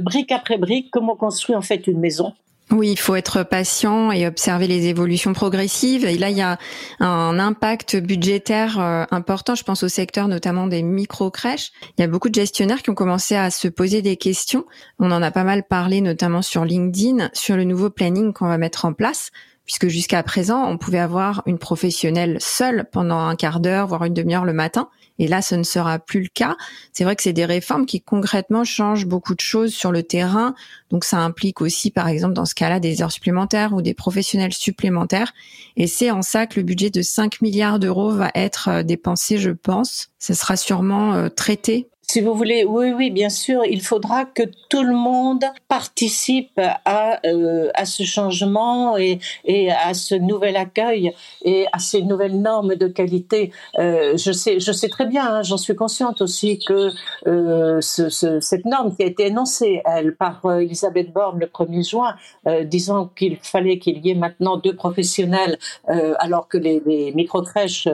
brique 0.00 0.32
après 0.32 0.56
brique, 0.56 0.90
comme 0.90 1.10
on 1.10 1.16
construit 1.16 1.54
en 1.54 1.62
fait 1.62 1.86
une 1.86 2.00
maison. 2.00 2.32
Oui, 2.72 2.92
il 2.92 2.98
faut 2.98 3.16
être 3.16 3.42
patient 3.42 4.12
et 4.12 4.28
observer 4.28 4.68
les 4.68 4.86
évolutions 4.86 5.32
progressives. 5.32 6.04
Et 6.04 6.16
là, 6.16 6.30
il 6.30 6.36
y 6.36 6.42
a 6.42 6.56
un 7.00 7.38
impact 7.40 7.96
budgétaire 7.96 8.78
euh, 8.78 9.04
important. 9.10 9.56
Je 9.56 9.64
pense 9.64 9.82
au 9.82 9.88
secteur 9.88 10.28
notamment 10.28 10.68
des 10.68 10.84
micro-crèches. 10.84 11.72
Il 11.98 12.00
y 12.00 12.04
a 12.04 12.06
beaucoup 12.06 12.28
de 12.28 12.34
gestionnaires 12.34 12.82
qui 12.82 12.90
ont 12.90 12.94
commencé 12.94 13.34
à 13.34 13.50
se 13.50 13.66
poser 13.66 14.02
des 14.02 14.16
questions. 14.16 14.66
On 15.00 15.10
en 15.10 15.20
a 15.20 15.32
pas 15.32 15.42
mal 15.42 15.64
parlé, 15.64 16.00
notamment 16.00 16.42
sur 16.42 16.64
LinkedIn, 16.64 17.30
sur 17.32 17.56
le 17.56 17.64
nouveau 17.64 17.90
planning 17.90 18.32
qu'on 18.32 18.46
va 18.46 18.56
mettre 18.56 18.84
en 18.84 18.92
place 18.92 19.32
puisque 19.70 19.86
jusqu'à 19.86 20.24
présent, 20.24 20.68
on 20.68 20.78
pouvait 20.78 20.98
avoir 20.98 21.44
une 21.46 21.56
professionnelle 21.56 22.38
seule 22.40 22.88
pendant 22.90 23.20
un 23.20 23.36
quart 23.36 23.60
d'heure, 23.60 23.86
voire 23.86 24.02
une 24.02 24.14
demi-heure 24.14 24.44
le 24.44 24.52
matin. 24.52 24.88
Et 25.20 25.28
là, 25.28 25.42
ce 25.42 25.54
ne 25.54 25.62
sera 25.62 26.00
plus 26.00 26.22
le 26.22 26.28
cas. 26.28 26.56
C'est 26.92 27.04
vrai 27.04 27.14
que 27.14 27.22
c'est 27.22 27.32
des 27.32 27.44
réformes 27.44 27.86
qui 27.86 28.00
concrètement 28.00 28.64
changent 28.64 29.06
beaucoup 29.06 29.36
de 29.36 29.40
choses 29.40 29.72
sur 29.72 29.92
le 29.92 30.02
terrain. 30.02 30.56
Donc 30.90 31.04
ça 31.04 31.18
implique 31.18 31.60
aussi, 31.60 31.92
par 31.92 32.08
exemple, 32.08 32.34
dans 32.34 32.46
ce 32.46 32.56
cas-là, 32.56 32.80
des 32.80 33.00
heures 33.00 33.12
supplémentaires 33.12 33.72
ou 33.72 33.80
des 33.80 33.94
professionnels 33.94 34.54
supplémentaires. 34.54 35.32
Et 35.76 35.86
c'est 35.86 36.10
en 36.10 36.22
ça 36.22 36.48
que 36.48 36.58
le 36.58 36.64
budget 36.64 36.90
de 36.90 37.00
5 37.00 37.40
milliards 37.40 37.78
d'euros 37.78 38.10
va 38.10 38.32
être 38.34 38.70
euh, 38.70 38.82
dépensé, 38.82 39.38
je 39.38 39.50
pense. 39.50 40.08
Ce 40.18 40.34
sera 40.34 40.56
sûrement 40.56 41.14
euh, 41.14 41.28
traité 41.28 41.89
si 42.10 42.20
vous 42.20 42.34
voulez, 42.34 42.64
oui, 42.64 42.90
oui, 42.90 43.12
bien 43.12 43.28
sûr, 43.28 43.64
il 43.64 43.82
faudra 43.82 44.24
que 44.24 44.42
tout 44.68 44.82
le 44.82 44.96
monde 44.96 45.44
participe 45.68 46.60
à, 46.84 47.20
euh, 47.24 47.70
à 47.74 47.84
ce 47.84 48.02
changement 48.02 48.96
et, 48.96 49.20
et 49.44 49.70
à 49.70 49.94
ce 49.94 50.16
nouvel 50.16 50.56
accueil 50.56 51.12
et 51.44 51.66
à 51.72 51.78
ces 51.78 52.02
nouvelles 52.02 52.40
normes 52.40 52.74
de 52.74 52.88
qualité. 52.88 53.52
Euh, 53.78 54.16
je 54.16 54.32
sais, 54.32 54.58
je 54.58 54.72
sais 54.72 54.88
très 54.88 55.06
bien, 55.06 55.24
hein, 55.24 55.42
j'en 55.44 55.56
suis 55.56 55.76
consciente 55.76 56.20
aussi 56.20 56.58
que 56.58 56.90
euh, 57.28 57.80
ce, 57.80 58.08
ce, 58.08 58.40
cette 58.40 58.64
norme 58.64 58.96
qui 58.96 59.04
a 59.04 59.06
été 59.06 59.26
énoncée, 59.28 59.80
par 60.18 60.40
Elisabeth 60.60 61.12
Borne 61.12 61.38
le 61.38 61.46
1er 61.46 61.88
juin, 61.88 62.16
disant 62.64 63.08
qu'il 63.16 63.36
fallait 63.36 63.78
qu'il 63.78 64.04
y 64.04 64.10
ait 64.10 64.14
maintenant 64.14 64.56
deux 64.56 64.74
professionnels, 64.74 65.58
alors 65.86 66.48
que 66.48 66.58
les, 66.58 66.82
les 66.84 67.12
micro-crèches 67.12 67.86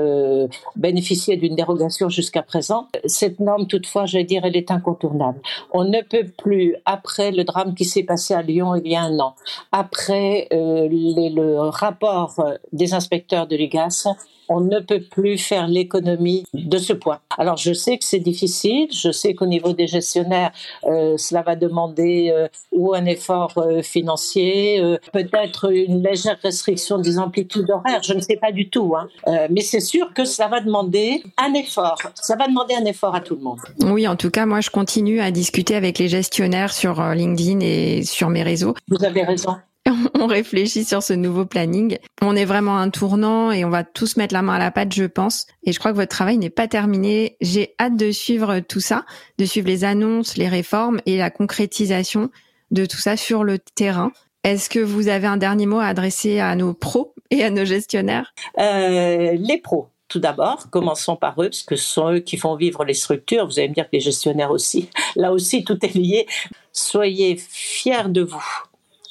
bénéficiaient 0.74 1.36
d'une 1.36 1.54
dérogation 1.54 2.08
jusqu'à 2.08 2.42
présent. 2.42 2.88
Cette 3.04 3.40
norme, 3.40 3.66
toutefois, 3.66 4.05
je 4.06 4.18
vais 4.18 4.24
dire, 4.24 4.42
elle 4.44 4.56
est 4.56 4.70
incontournable. 4.70 5.40
On 5.72 5.84
ne 5.84 6.00
peut 6.02 6.26
plus, 6.36 6.76
après 6.84 7.30
le 7.30 7.44
drame 7.44 7.74
qui 7.74 7.84
s'est 7.84 8.04
passé 8.04 8.34
à 8.34 8.42
Lyon 8.42 8.74
il 8.76 8.90
y 8.90 8.96
a 8.96 9.02
un 9.02 9.18
an, 9.18 9.34
après 9.72 10.48
euh, 10.52 10.88
le 10.88 11.58
rapport 11.68 12.42
des 12.72 12.94
inspecteurs 12.94 13.46
de 13.46 13.56
l'IGAS, 13.56 14.08
on 14.48 14.60
ne 14.60 14.80
peut 14.80 15.00
plus 15.00 15.38
faire 15.38 15.66
l'économie 15.68 16.44
de 16.54 16.78
ce 16.78 16.92
point. 16.92 17.20
Alors 17.38 17.56
je 17.56 17.72
sais 17.72 17.98
que 17.98 18.04
c'est 18.04 18.20
difficile, 18.20 18.88
je 18.92 19.10
sais 19.10 19.34
qu'au 19.34 19.46
niveau 19.46 19.72
des 19.72 19.86
gestionnaires, 19.86 20.52
euh, 20.84 21.16
cela 21.16 21.42
va 21.42 21.56
demander 21.56 22.30
euh, 22.30 22.48
ou 22.72 22.94
un 22.94 23.04
effort 23.06 23.52
euh, 23.58 23.82
financier, 23.82 24.82
peut-être 25.12 25.72
une 25.72 26.02
légère 26.02 26.38
restriction 26.42 26.98
des 26.98 27.18
amplitudes 27.18 27.70
horaires, 27.70 28.02
je 28.02 28.14
ne 28.14 28.20
sais 28.20 28.36
pas 28.36 28.52
du 28.52 28.68
tout, 28.68 28.94
hein. 28.96 29.08
Mais 29.50 29.60
c'est 29.60 29.80
sûr 29.80 30.12
que 30.14 30.24
ça 30.24 30.48
va 30.48 30.60
demander 30.60 31.22
un 31.36 31.54
effort, 31.54 31.98
ça 32.14 32.36
va 32.36 32.46
demander 32.46 32.74
un 32.74 32.84
effort 32.84 33.14
à 33.14 33.20
tout 33.20 33.36
le 33.36 33.42
monde. 33.42 33.58
Oui, 33.80 34.06
en 34.06 34.16
tout 34.16 34.30
cas, 34.30 34.46
moi 34.46 34.60
je 34.60 34.70
continue 34.70 35.20
à 35.20 35.30
discuter 35.30 35.74
avec 35.74 35.98
les 35.98 36.08
gestionnaires 36.08 36.72
sur 36.72 37.00
LinkedIn 37.02 37.60
et 37.60 38.02
sur 38.02 38.28
mes 38.28 38.42
réseaux. 38.42 38.74
Vous 38.88 39.04
avez 39.04 39.22
raison. 39.22 39.56
on 40.18 40.26
réfléchit 40.26 40.84
sur 40.84 41.02
ce 41.02 41.12
nouveau 41.12 41.46
planning. 41.46 41.98
On 42.22 42.36
est 42.36 42.44
vraiment 42.44 42.78
un 42.78 42.90
tournant 42.90 43.52
et 43.52 43.64
on 43.64 43.70
va 43.70 43.84
tous 43.84 44.16
mettre 44.16 44.34
la 44.34 44.42
main 44.42 44.54
à 44.54 44.58
la 44.58 44.70
pâte, 44.70 44.92
je 44.94 45.04
pense. 45.04 45.46
Et 45.64 45.72
je 45.72 45.78
crois 45.78 45.92
que 45.92 45.96
votre 45.96 46.14
travail 46.14 46.38
n'est 46.38 46.50
pas 46.50 46.68
terminé. 46.68 47.36
J'ai 47.40 47.74
hâte 47.80 47.96
de 47.96 48.10
suivre 48.10 48.60
tout 48.60 48.80
ça, 48.80 49.04
de 49.38 49.44
suivre 49.44 49.68
les 49.68 49.84
annonces, 49.84 50.36
les 50.36 50.48
réformes 50.48 51.00
et 51.06 51.16
la 51.16 51.30
concrétisation 51.30 52.30
de 52.70 52.84
tout 52.84 52.98
ça 52.98 53.16
sur 53.16 53.44
le 53.44 53.58
terrain. 53.58 54.12
Est-ce 54.44 54.70
que 54.70 54.78
vous 54.78 55.08
avez 55.08 55.26
un 55.26 55.36
dernier 55.36 55.66
mot 55.66 55.78
à 55.78 55.86
adresser 55.86 56.38
à 56.40 56.54
nos 56.54 56.72
pros 56.72 57.14
et 57.30 57.42
à 57.42 57.50
nos 57.50 57.64
gestionnaires? 57.64 58.32
Euh, 58.58 59.32
Les 59.38 59.58
pros. 59.58 59.88
Tout 60.08 60.20
d'abord, 60.20 60.70
commençons 60.70 61.16
par 61.16 61.32
eux, 61.42 61.48
parce 61.48 61.64
que 61.64 61.74
ce 61.74 61.84
sont 61.84 62.12
eux 62.12 62.18
qui 62.20 62.36
font 62.36 62.54
vivre 62.54 62.84
les 62.84 62.94
structures. 62.94 63.44
Vous 63.44 63.58
allez 63.58 63.68
me 63.68 63.74
dire 63.74 63.86
que 63.86 63.94
les 63.94 64.00
gestionnaires 64.00 64.52
aussi. 64.52 64.88
Là 65.16 65.32
aussi, 65.32 65.64
tout 65.64 65.84
est 65.84 65.94
lié. 65.94 66.26
Soyez 66.72 67.36
fiers 67.36 68.08
de 68.08 68.22
vous 68.22 68.44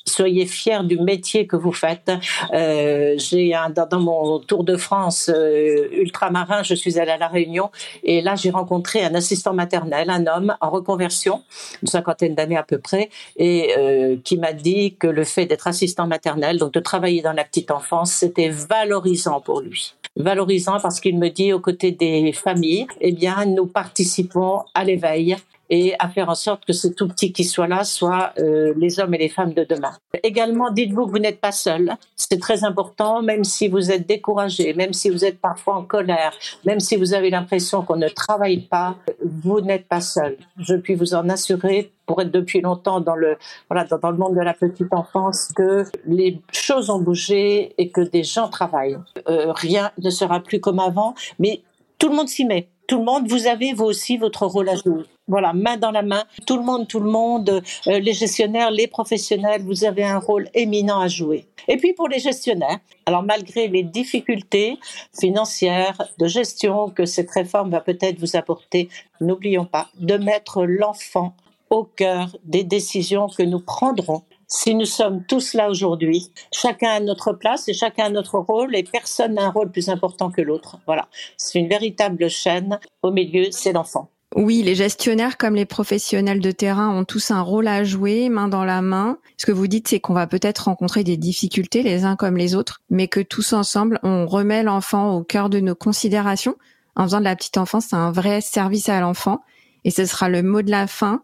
soyez 0.08 0.46
fiers 0.46 0.84
du 0.84 1.00
métier 1.00 1.48
que 1.48 1.56
vous 1.56 1.72
faites. 1.72 2.12
Euh, 2.54 3.16
j'ai 3.18 3.54
un, 3.54 3.70
dans, 3.70 4.00
mon 4.00 4.40
tour 4.40 4.64
de 4.64 4.78
France 4.78 5.30
euh, 5.34 5.88
ultramarin, 5.92 6.64
je 6.64 6.76
suis 6.76 7.00
allée 7.00 7.12
à 7.12 7.18
la 7.18 7.28
Réunion 7.28 7.72
et 8.04 8.22
là 8.22 8.36
j'ai 8.36 8.52
rencontré 8.52 9.04
un 9.04 9.16
assistant 9.16 9.54
maternel, 9.54 10.10
un 10.10 10.26
homme 10.28 10.56
en 10.62 10.70
reconversion, 10.70 11.44
une 11.82 11.88
cinquantaine 11.88 12.36
d'années 12.36 12.58
à 12.58 12.64
peu 12.64 12.78
près, 12.78 13.10
et 13.38 13.74
euh, 13.78 14.18
qui 14.24 14.38
m'a 14.38 14.54
dit 14.54 14.96
que 14.96 15.08
le 15.08 15.24
fait 15.24 15.46
d'être 15.46 15.68
assistant 15.68 16.08
maternel, 16.08 16.58
donc 16.58 16.74
de 16.74 16.80
travailler 16.80 17.22
dans 17.22 17.34
la 17.34 17.44
petite 17.44 17.72
enfance, 17.72 18.12
c'était 18.12 18.50
valorisant 18.50 19.42
pour 19.42 19.62
lui 19.62 19.94
valorisant 20.18 20.80
parce 20.80 21.02
qu'il 21.02 21.18
me 21.20 21.30
dit 21.30 21.52
aux 21.52 21.60
côtés 21.60 21.92
des 21.92 22.32
familles, 22.32 22.88
eh 23.02 23.12
bien, 23.12 23.46
nous 23.46 23.66
participons 23.66 24.64
à 24.74 24.86
l'éveil 24.86 25.36
et 25.70 25.94
à 26.00 26.10
faire 26.10 26.30
en 26.30 26.36
sorte 26.36 26.66
que 26.66 26.74
ce 26.74 26.88
tout 26.88 27.08
petit 27.08 27.32
qui 27.32 27.44
soit 27.44 27.68
là 27.68 27.84
soit 27.84 28.34
euh, 28.40 28.74
les 28.78 29.00
hommes 29.00 29.14
et 29.14 29.18
les 29.18 29.30
femmes 29.30 29.54
de 29.54 29.64
demain. 29.64 29.92
Également, 30.24 30.72
dites-vous 30.72 31.06
que 31.06 31.12
vous 31.12 31.20
n'êtes 31.20 31.42
pas 31.42 31.52
seul. 31.52 31.96
C'est 32.16 32.40
très 32.40 32.64
important, 32.64 33.22
même 33.22 33.44
si 33.44 33.68
vous 33.68 33.92
êtes 33.92 34.08
découragé, 34.08 34.74
même 34.74 34.94
si 34.94 35.10
vous 35.10 35.26
êtes 35.26 35.40
parfois 35.40 35.76
en 35.76 35.84
colère, 35.84 36.34
même 36.66 36.80
si 36.80 36.96
vous 36.96 37.14
avez 37.14 37.30
l'impression 37.30 37.82
qu'on 37.84 37.98
ne 37.98 38.10
travaille 38.10 38.62
pas, 38.62 38.98
vous 39.24 39.62
n'êtes 39.62 39.88
pas 39.88 40.02
seul. 40.02 40.38
Je 40.58 40.76
puis 40.76 40.96
vous 40.96 41.16
en 41.16 41.30
assurer 41.30 41.92
pour 42.06 42.22
être 42.22 42.32
depuis 42.32 42.62
longtemps 42.62 43.02
dans 43.02 43.16
le 43.16 43.38
voilà 43.70 43.86
dans, 43.86 44.12
le 44.12 44.18
monde 44.18 44.36
de 44.36 44.42
la 44.42 44.54
petite 44.54 44.94
enfance 44.94 45.50
que 45.56 45.86
les 46.06 46.40
choses 46.52 46.90
ont 46.90 47.00
bougé 47.00 47.74
et 47.78 47.90
que 47.90 48.02
des 48.02 48.24
gens 48.24 48.48
travaillent. 48.48 48.98
Euh, 49.28 49.52
rien 49.54 49.92
ne 49.98 50.10
sera 50.10 50.40
plus 50.40 50.60
comme 50.60 50.80
avant, 50.80 51.16
mais 51.40 51.62
tout 51.98 52.10
le 52.10 52.16
monde 52.16 52.28
s'y 52.28 52.46
met 52.46 52.68
tout 52.88 53.00
le 53.00 53.04
monde, 53.04 53.28
vous 53.28 53.48
avez 53.48 53.74
vous 53.74 53.86
aussi 53.86 54.18
votre 54.18 54.46
rôle 54.46 54.70
à 54.70 54.76
jouer. 54.76 55.04
Voilà, 55.28 55.54
main 55.54 55.78
dans 55.78 55.92
la 55.92 56.04
main, 56.04 56.24
tout 56.46 56.58
le 56.58 56.64
monde, 56.64 56.88
tout 56.88 57.00
le 57.00 57.10
monde, 57.10 57.64
euh, 57.88 58.00
les 58.00 58.14
gestionnaires, 58.14 58.70
les 58.70 58.86
professionnels, 58.86 59.64
vous 59.64 59.84
avez 59.84 60.04
un 60.04 60.20
rôle 60.20 60.50
éminent 60.54 61.00
à 61.00 61.08
jouer. 61.08 61.48
Et 61.68 61.78
puis 61.78 61.94
pour 61.94 62.08
les 62.08 62.20
gestionnaires, 62.20 62.78
alors 63.08 63.24
malgré 63.24 63.68
les 63.68 63.82
difficultés 63.82 64.78
financières 65.20 66.00
de 66.20 66.28
gestion 66.28 66.90
que 66.90 67.06
cette 67.06 67.32
réforme 67.32 67.72
va 67.72 67.82
peut-être 67.82 68.20
vous 68.20 68.36
apporter, 68.36 68.90
n'oublions 69.20 69.66
pas 69.66 69.90
de 70.00 70.16
mettre 70.18 70.64
l'enfant 70.64 71.34
au 71.72 71.84
cœur 71.84 72.38
des 72.44 72.64
décisions 72.64 73.28
que 73.28 73.42
nous 73.42 73.60
prendrons 73.60 74.22
si 74.48 74.76
nous 74.76 74.86
sommes 74.86 75.24
tous 75.26 75.54
là 75.54 75.70
aujourd'hui, 75.70 76.32
chacun 76.52 76.90
a 76.90 77.00
notre 77.00 77.34
place 77.34 77.68
et 77.68 77.74
chacun 77.74 78.06
a 78.06 78.10
notre 78.10 78.38
rôle 78.38 78.76
et 78.76 78.84
personne 78.84 79.36
n'a 79.36 79.46
un 79.46 79.50
rôle 79.50 79.72
plus 79.72 79.90
important 79.90 80.30
que 80.30 80.42
l'autre. 80.42 80.78
Voilà, 80.86 81.08
c'est 81.38 81.60
une 81.60 81.68
véritable 81.68 82.30
chaîne. 82.30 82.80
Au 83.02 83.12
milieu, 83.12 83.46
c'est 83.52 83.74
l'enfant. 83.74 84.10
Oui, 84.36 84.64
les 84.64 84.76
gestionnaires 84.76 85.38
comme 85.38 85.56
les 85.56 85.66
professionnels 85.66 86.42
de 86.42 86.52
terrain 86.52 86.90
ont 86.90 87.06
tous 87.06 87.32
un 87.32 87.42
rôle 87.42 87.70
à 87.70 87.86
jouer, 87.86 88.28
main 88.28 88.50
dans 88.50 88.66
la 88.66 88.82
main. 88.82 89.18
Ce 89.38 89.46
que 89.46 89.54
vous 89.54 89.68
dites, 89.68 89.88
c'est 89.88 90.02
qu'on 90.02 90.14
va 90.14 90.28
peut-être 90.28 90.66
rencontrer 90.66 91.06
des 91.06 91.16
difficultés 91.16 91.84
les 91.84 92.04
uns 92.04 92.18
comme 92.18 92.36
les 92.36 92.54
autres, 92.54 92.82
mais 92.90 93.08
que 93.08 93.22
tous 93.22 93.54
ensemble, 93.54 93.98
on 94.04 94.28
remet 94.28 94.62
l'enfant 94.62 95.16
au 95.16 95.24
cœur 95.24 95.50
de 95.50 95.62
nos 95.62 95.76
considérations. 95.76 96.58
En 96.98 97.04
faisant 97.04 97.20
de 97.20 97.24
la 97.24 97.36
petite 97.38 97.58
enfance, 97.58 97.86
c'est 97.90 97.96
un 97.96 98.12
vrai 98.12 98.42
service 98.42 98.90
à 98.90 99.00
l'enfant. 99.00 99.42
Et 99.86 99.92
ce 99.92 100.06
sera 100.06 100.28
le 100.28 100.44
mot 100.44 100.62
de 100.62 100.72
la 100.72 100.88
fin. 100.88 101.24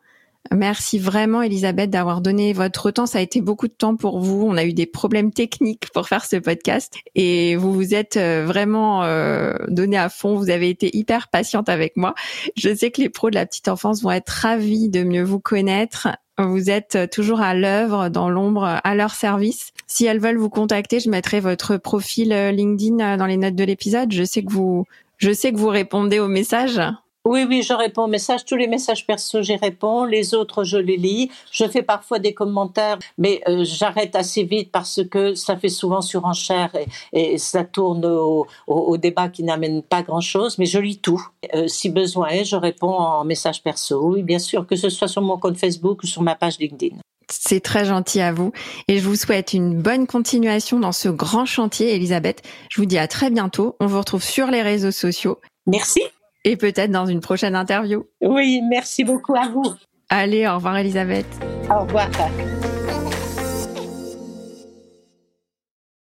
Merci 0.49 0.99
vraiment 0.99 1.41
Elisabeth 1.41 1.89
d'avoir 1.89 2.19
donné 2.19 2.51
votre 2.51 2.91
temps. 2.91 3.05
Ça 3.05 3.19
a 3.19 3.21
été 3.21 3.41
beaucoup 3.41 3.67
de 3.67 3.73
temps 3.73 3.95
pour 3.95 4.19
vous. 4.19 4.45
On 4.47 4.57
a 4.57 4.65
eu 4.65 4.73
des 4.73 4.85
problèmes 4.85 5.31
techniques 5.31 5.89
pour 5.93 6.07
faire 6.07 6.25
ce 6.25 6.35
podcast 6.35 6.95
et 7.15 7.55
vous 7.55 7.71
vous 7.71 7.93
êtes 7.93 8.17
euh, 8.17 8.43
vraiment 8.45 9.03
euh, 9.03 9.53
donné 9.67 9.97
à 9.97 10.09
fond. 10.09 10.35
Vous 10.35 10.49
avez 10.49 10.69
été 10.69 10.95
hyper 10.97 11.29
patiente 11.29 11.69
avec 11.69 11.95
moi. 11.95 12.15
Je 12.57 12.73
sais 12.73 12.91
que 12.91 13.01
les 13.01 13.09
pros 13.09 13.29
de 13.29 13.35
la 13.35 13.45
petite 13.45 13.67
enfance 13.67 14.01
vont 14.01 14.11
être 14.11 14.29
ravis 14.29 14.89
de 14.89 15.03
mieux 15.03 15.23
vous 15.23 15.39
connaître. 15.39 16.09
Vous 16.37 16.69
êtes 16.69 17.11
toujours 17.11 17.41
à 17.41 17.53
l'œuvre, 17.53 18.09
dans 18.09 18.29
l'ombre, 18.29 18.79
à 18.83 18.95
leur 18.95 19.11
service. 19.11 19.71
Si 19.85 20.05
elles 20.05 20.19
veulent 20.19 20.37
vous 20.37 20.49
contacter, 20.49 20.99
je 20.99 21.09
mettrai 21.09 21.39
votre 21.39 21.77
profil 21.77 22.33
euh, 22.33 22.51
LinkedIn 22.51 23.17
dans 23.17 23.25
les 23.25 23.37
notes 23.37 23.55
de 23.55 23.63
l'épisode. 23.63 24.11
Je 24.11 24.23
sais 24.23 24.43
que 24.43 24.51
vous, 24.51 24.85
je 25.17 25.31
sais 25.31 25.51
que 25.51 25.57
vous 25.57 25.67
répondez 25.67 26.19
aux 26.19 26.27
messages. 26.27 26.81
Oui, 27.23 27.45
oui, 27.47 27.61
je 27.61 27.73
réponds 27.73 28.05
aux 28.05 28.07
messages. 28.07 28.45
Tous 28.45 28.55
les 28.55 28.65
messages 28.65 29.05
perso, 29.05 29.43
j'y 29.43 29.55
réponds. 29.55 30.05
Les 30.05 30.33
autres, 30.33 30.63
je 30.63 30.77
les 30.77 30.97
lis. 30.97 31.29
Je 31.51 31.67
fais 31.67 31.83
parfois 31.83 32.17
des 32.17 32.33
commentaires, 32.33 32.97
mais 33.19 33.41
euh, 33.47 33.63
j'arrête 33.63 34.15
assez 34.15 34.43
vite 34.43 34.71
parce 34.71 35.01
que 35.09 35.35
ça 35.35 35.55
fait 35.55 35.69
souvent 35.69 36.01
surenchère 36.01 36.71
et, 36.73 36.87
et 37.13 37.37
ça 37.37 37.63
tourne 37.63 38.05
au, 38.05 38.47
au, 38.65 38.97
débat 38.97 39.29
qui 39.29 39.43
n'amène 39.43 39.83
pas 39.83 40.01
grand-chose. 40.01 40.57
Mais 40.57 40.65
je 40.65 40.79
lis 40.79 40.97
tout. 40.97 41.23
Euh, 41.53 41.67
si 41.67 41.89
besoin 41.89 42.29
est, 42.29 42.43
je 42.43 42.55
réponds 42.55 42.97
en 42.97 43.23
message 43.23 43.61
perso. 43.61 44.01
Oui, 44.01 44.23
bien 44.23 44.39
sûr, 44.39 44.65
que 44.65 44.75
ce 44.75 44.89
soit 44.89 45.07
sur 45.07 45.21
mon 45.21 45.37
compte 45.37 45.57
Facebook 45.57 46.01
ou 46.01 46.07
sur 46.07 46.23
ma 46.23 46.33
page 46.33 46.57
LinkedIn. 46.57 46.97
C'est 47.29 47.61
très 47.61 47.85
gentil 47.85 48.19
à 48.19 48.33
vous 48.33 48.51
et 48.87 48.97
je 48.97 49.07
vous 49.07 49.15
souhaite 49.15 49.53
une 49.53 49.79
bonne 49.79 50.05
continuation 50.05 50.79
dans 50.79 50.91
ce 50.91 51.07
grand 51.07 51.45
chantier, 51.45 51.95
Elisabeth. 51.95 52.41
Je 52.69 52.81
vous 52.81 52.85
dis 52.85 52.97
à 52.97 53.07
très 53.07 53.29
bientôt. 53.29 53.75
On 53.79 53.85
vous 53.85 53.99
retrouve 53.99 54.23
sur 54.23 54.47
les 54.47 54.63
réseaux 54.63 54.91
sociaux. 54.91 55.39
Merci. 55.67 56.01
Et 56.43 56.57
peut-être 56.57 56.91
dans 56.91 57.05
une 57.05 57.19
prochaine 57.19 57.55
interview. 57.55 58.05
Oui, 58.21 58.61
merci 58.69 59.03
beaucoup 59.03 59.35
à 59.35 59.47
vous. 59.47 59.63
Allez, 60.09 60.47
au 60.47 60.55
revoir 60.55 60.77
Elisabeth. 60.77 61.27
Au 61.69 61.81
revoir. 61.81 62.09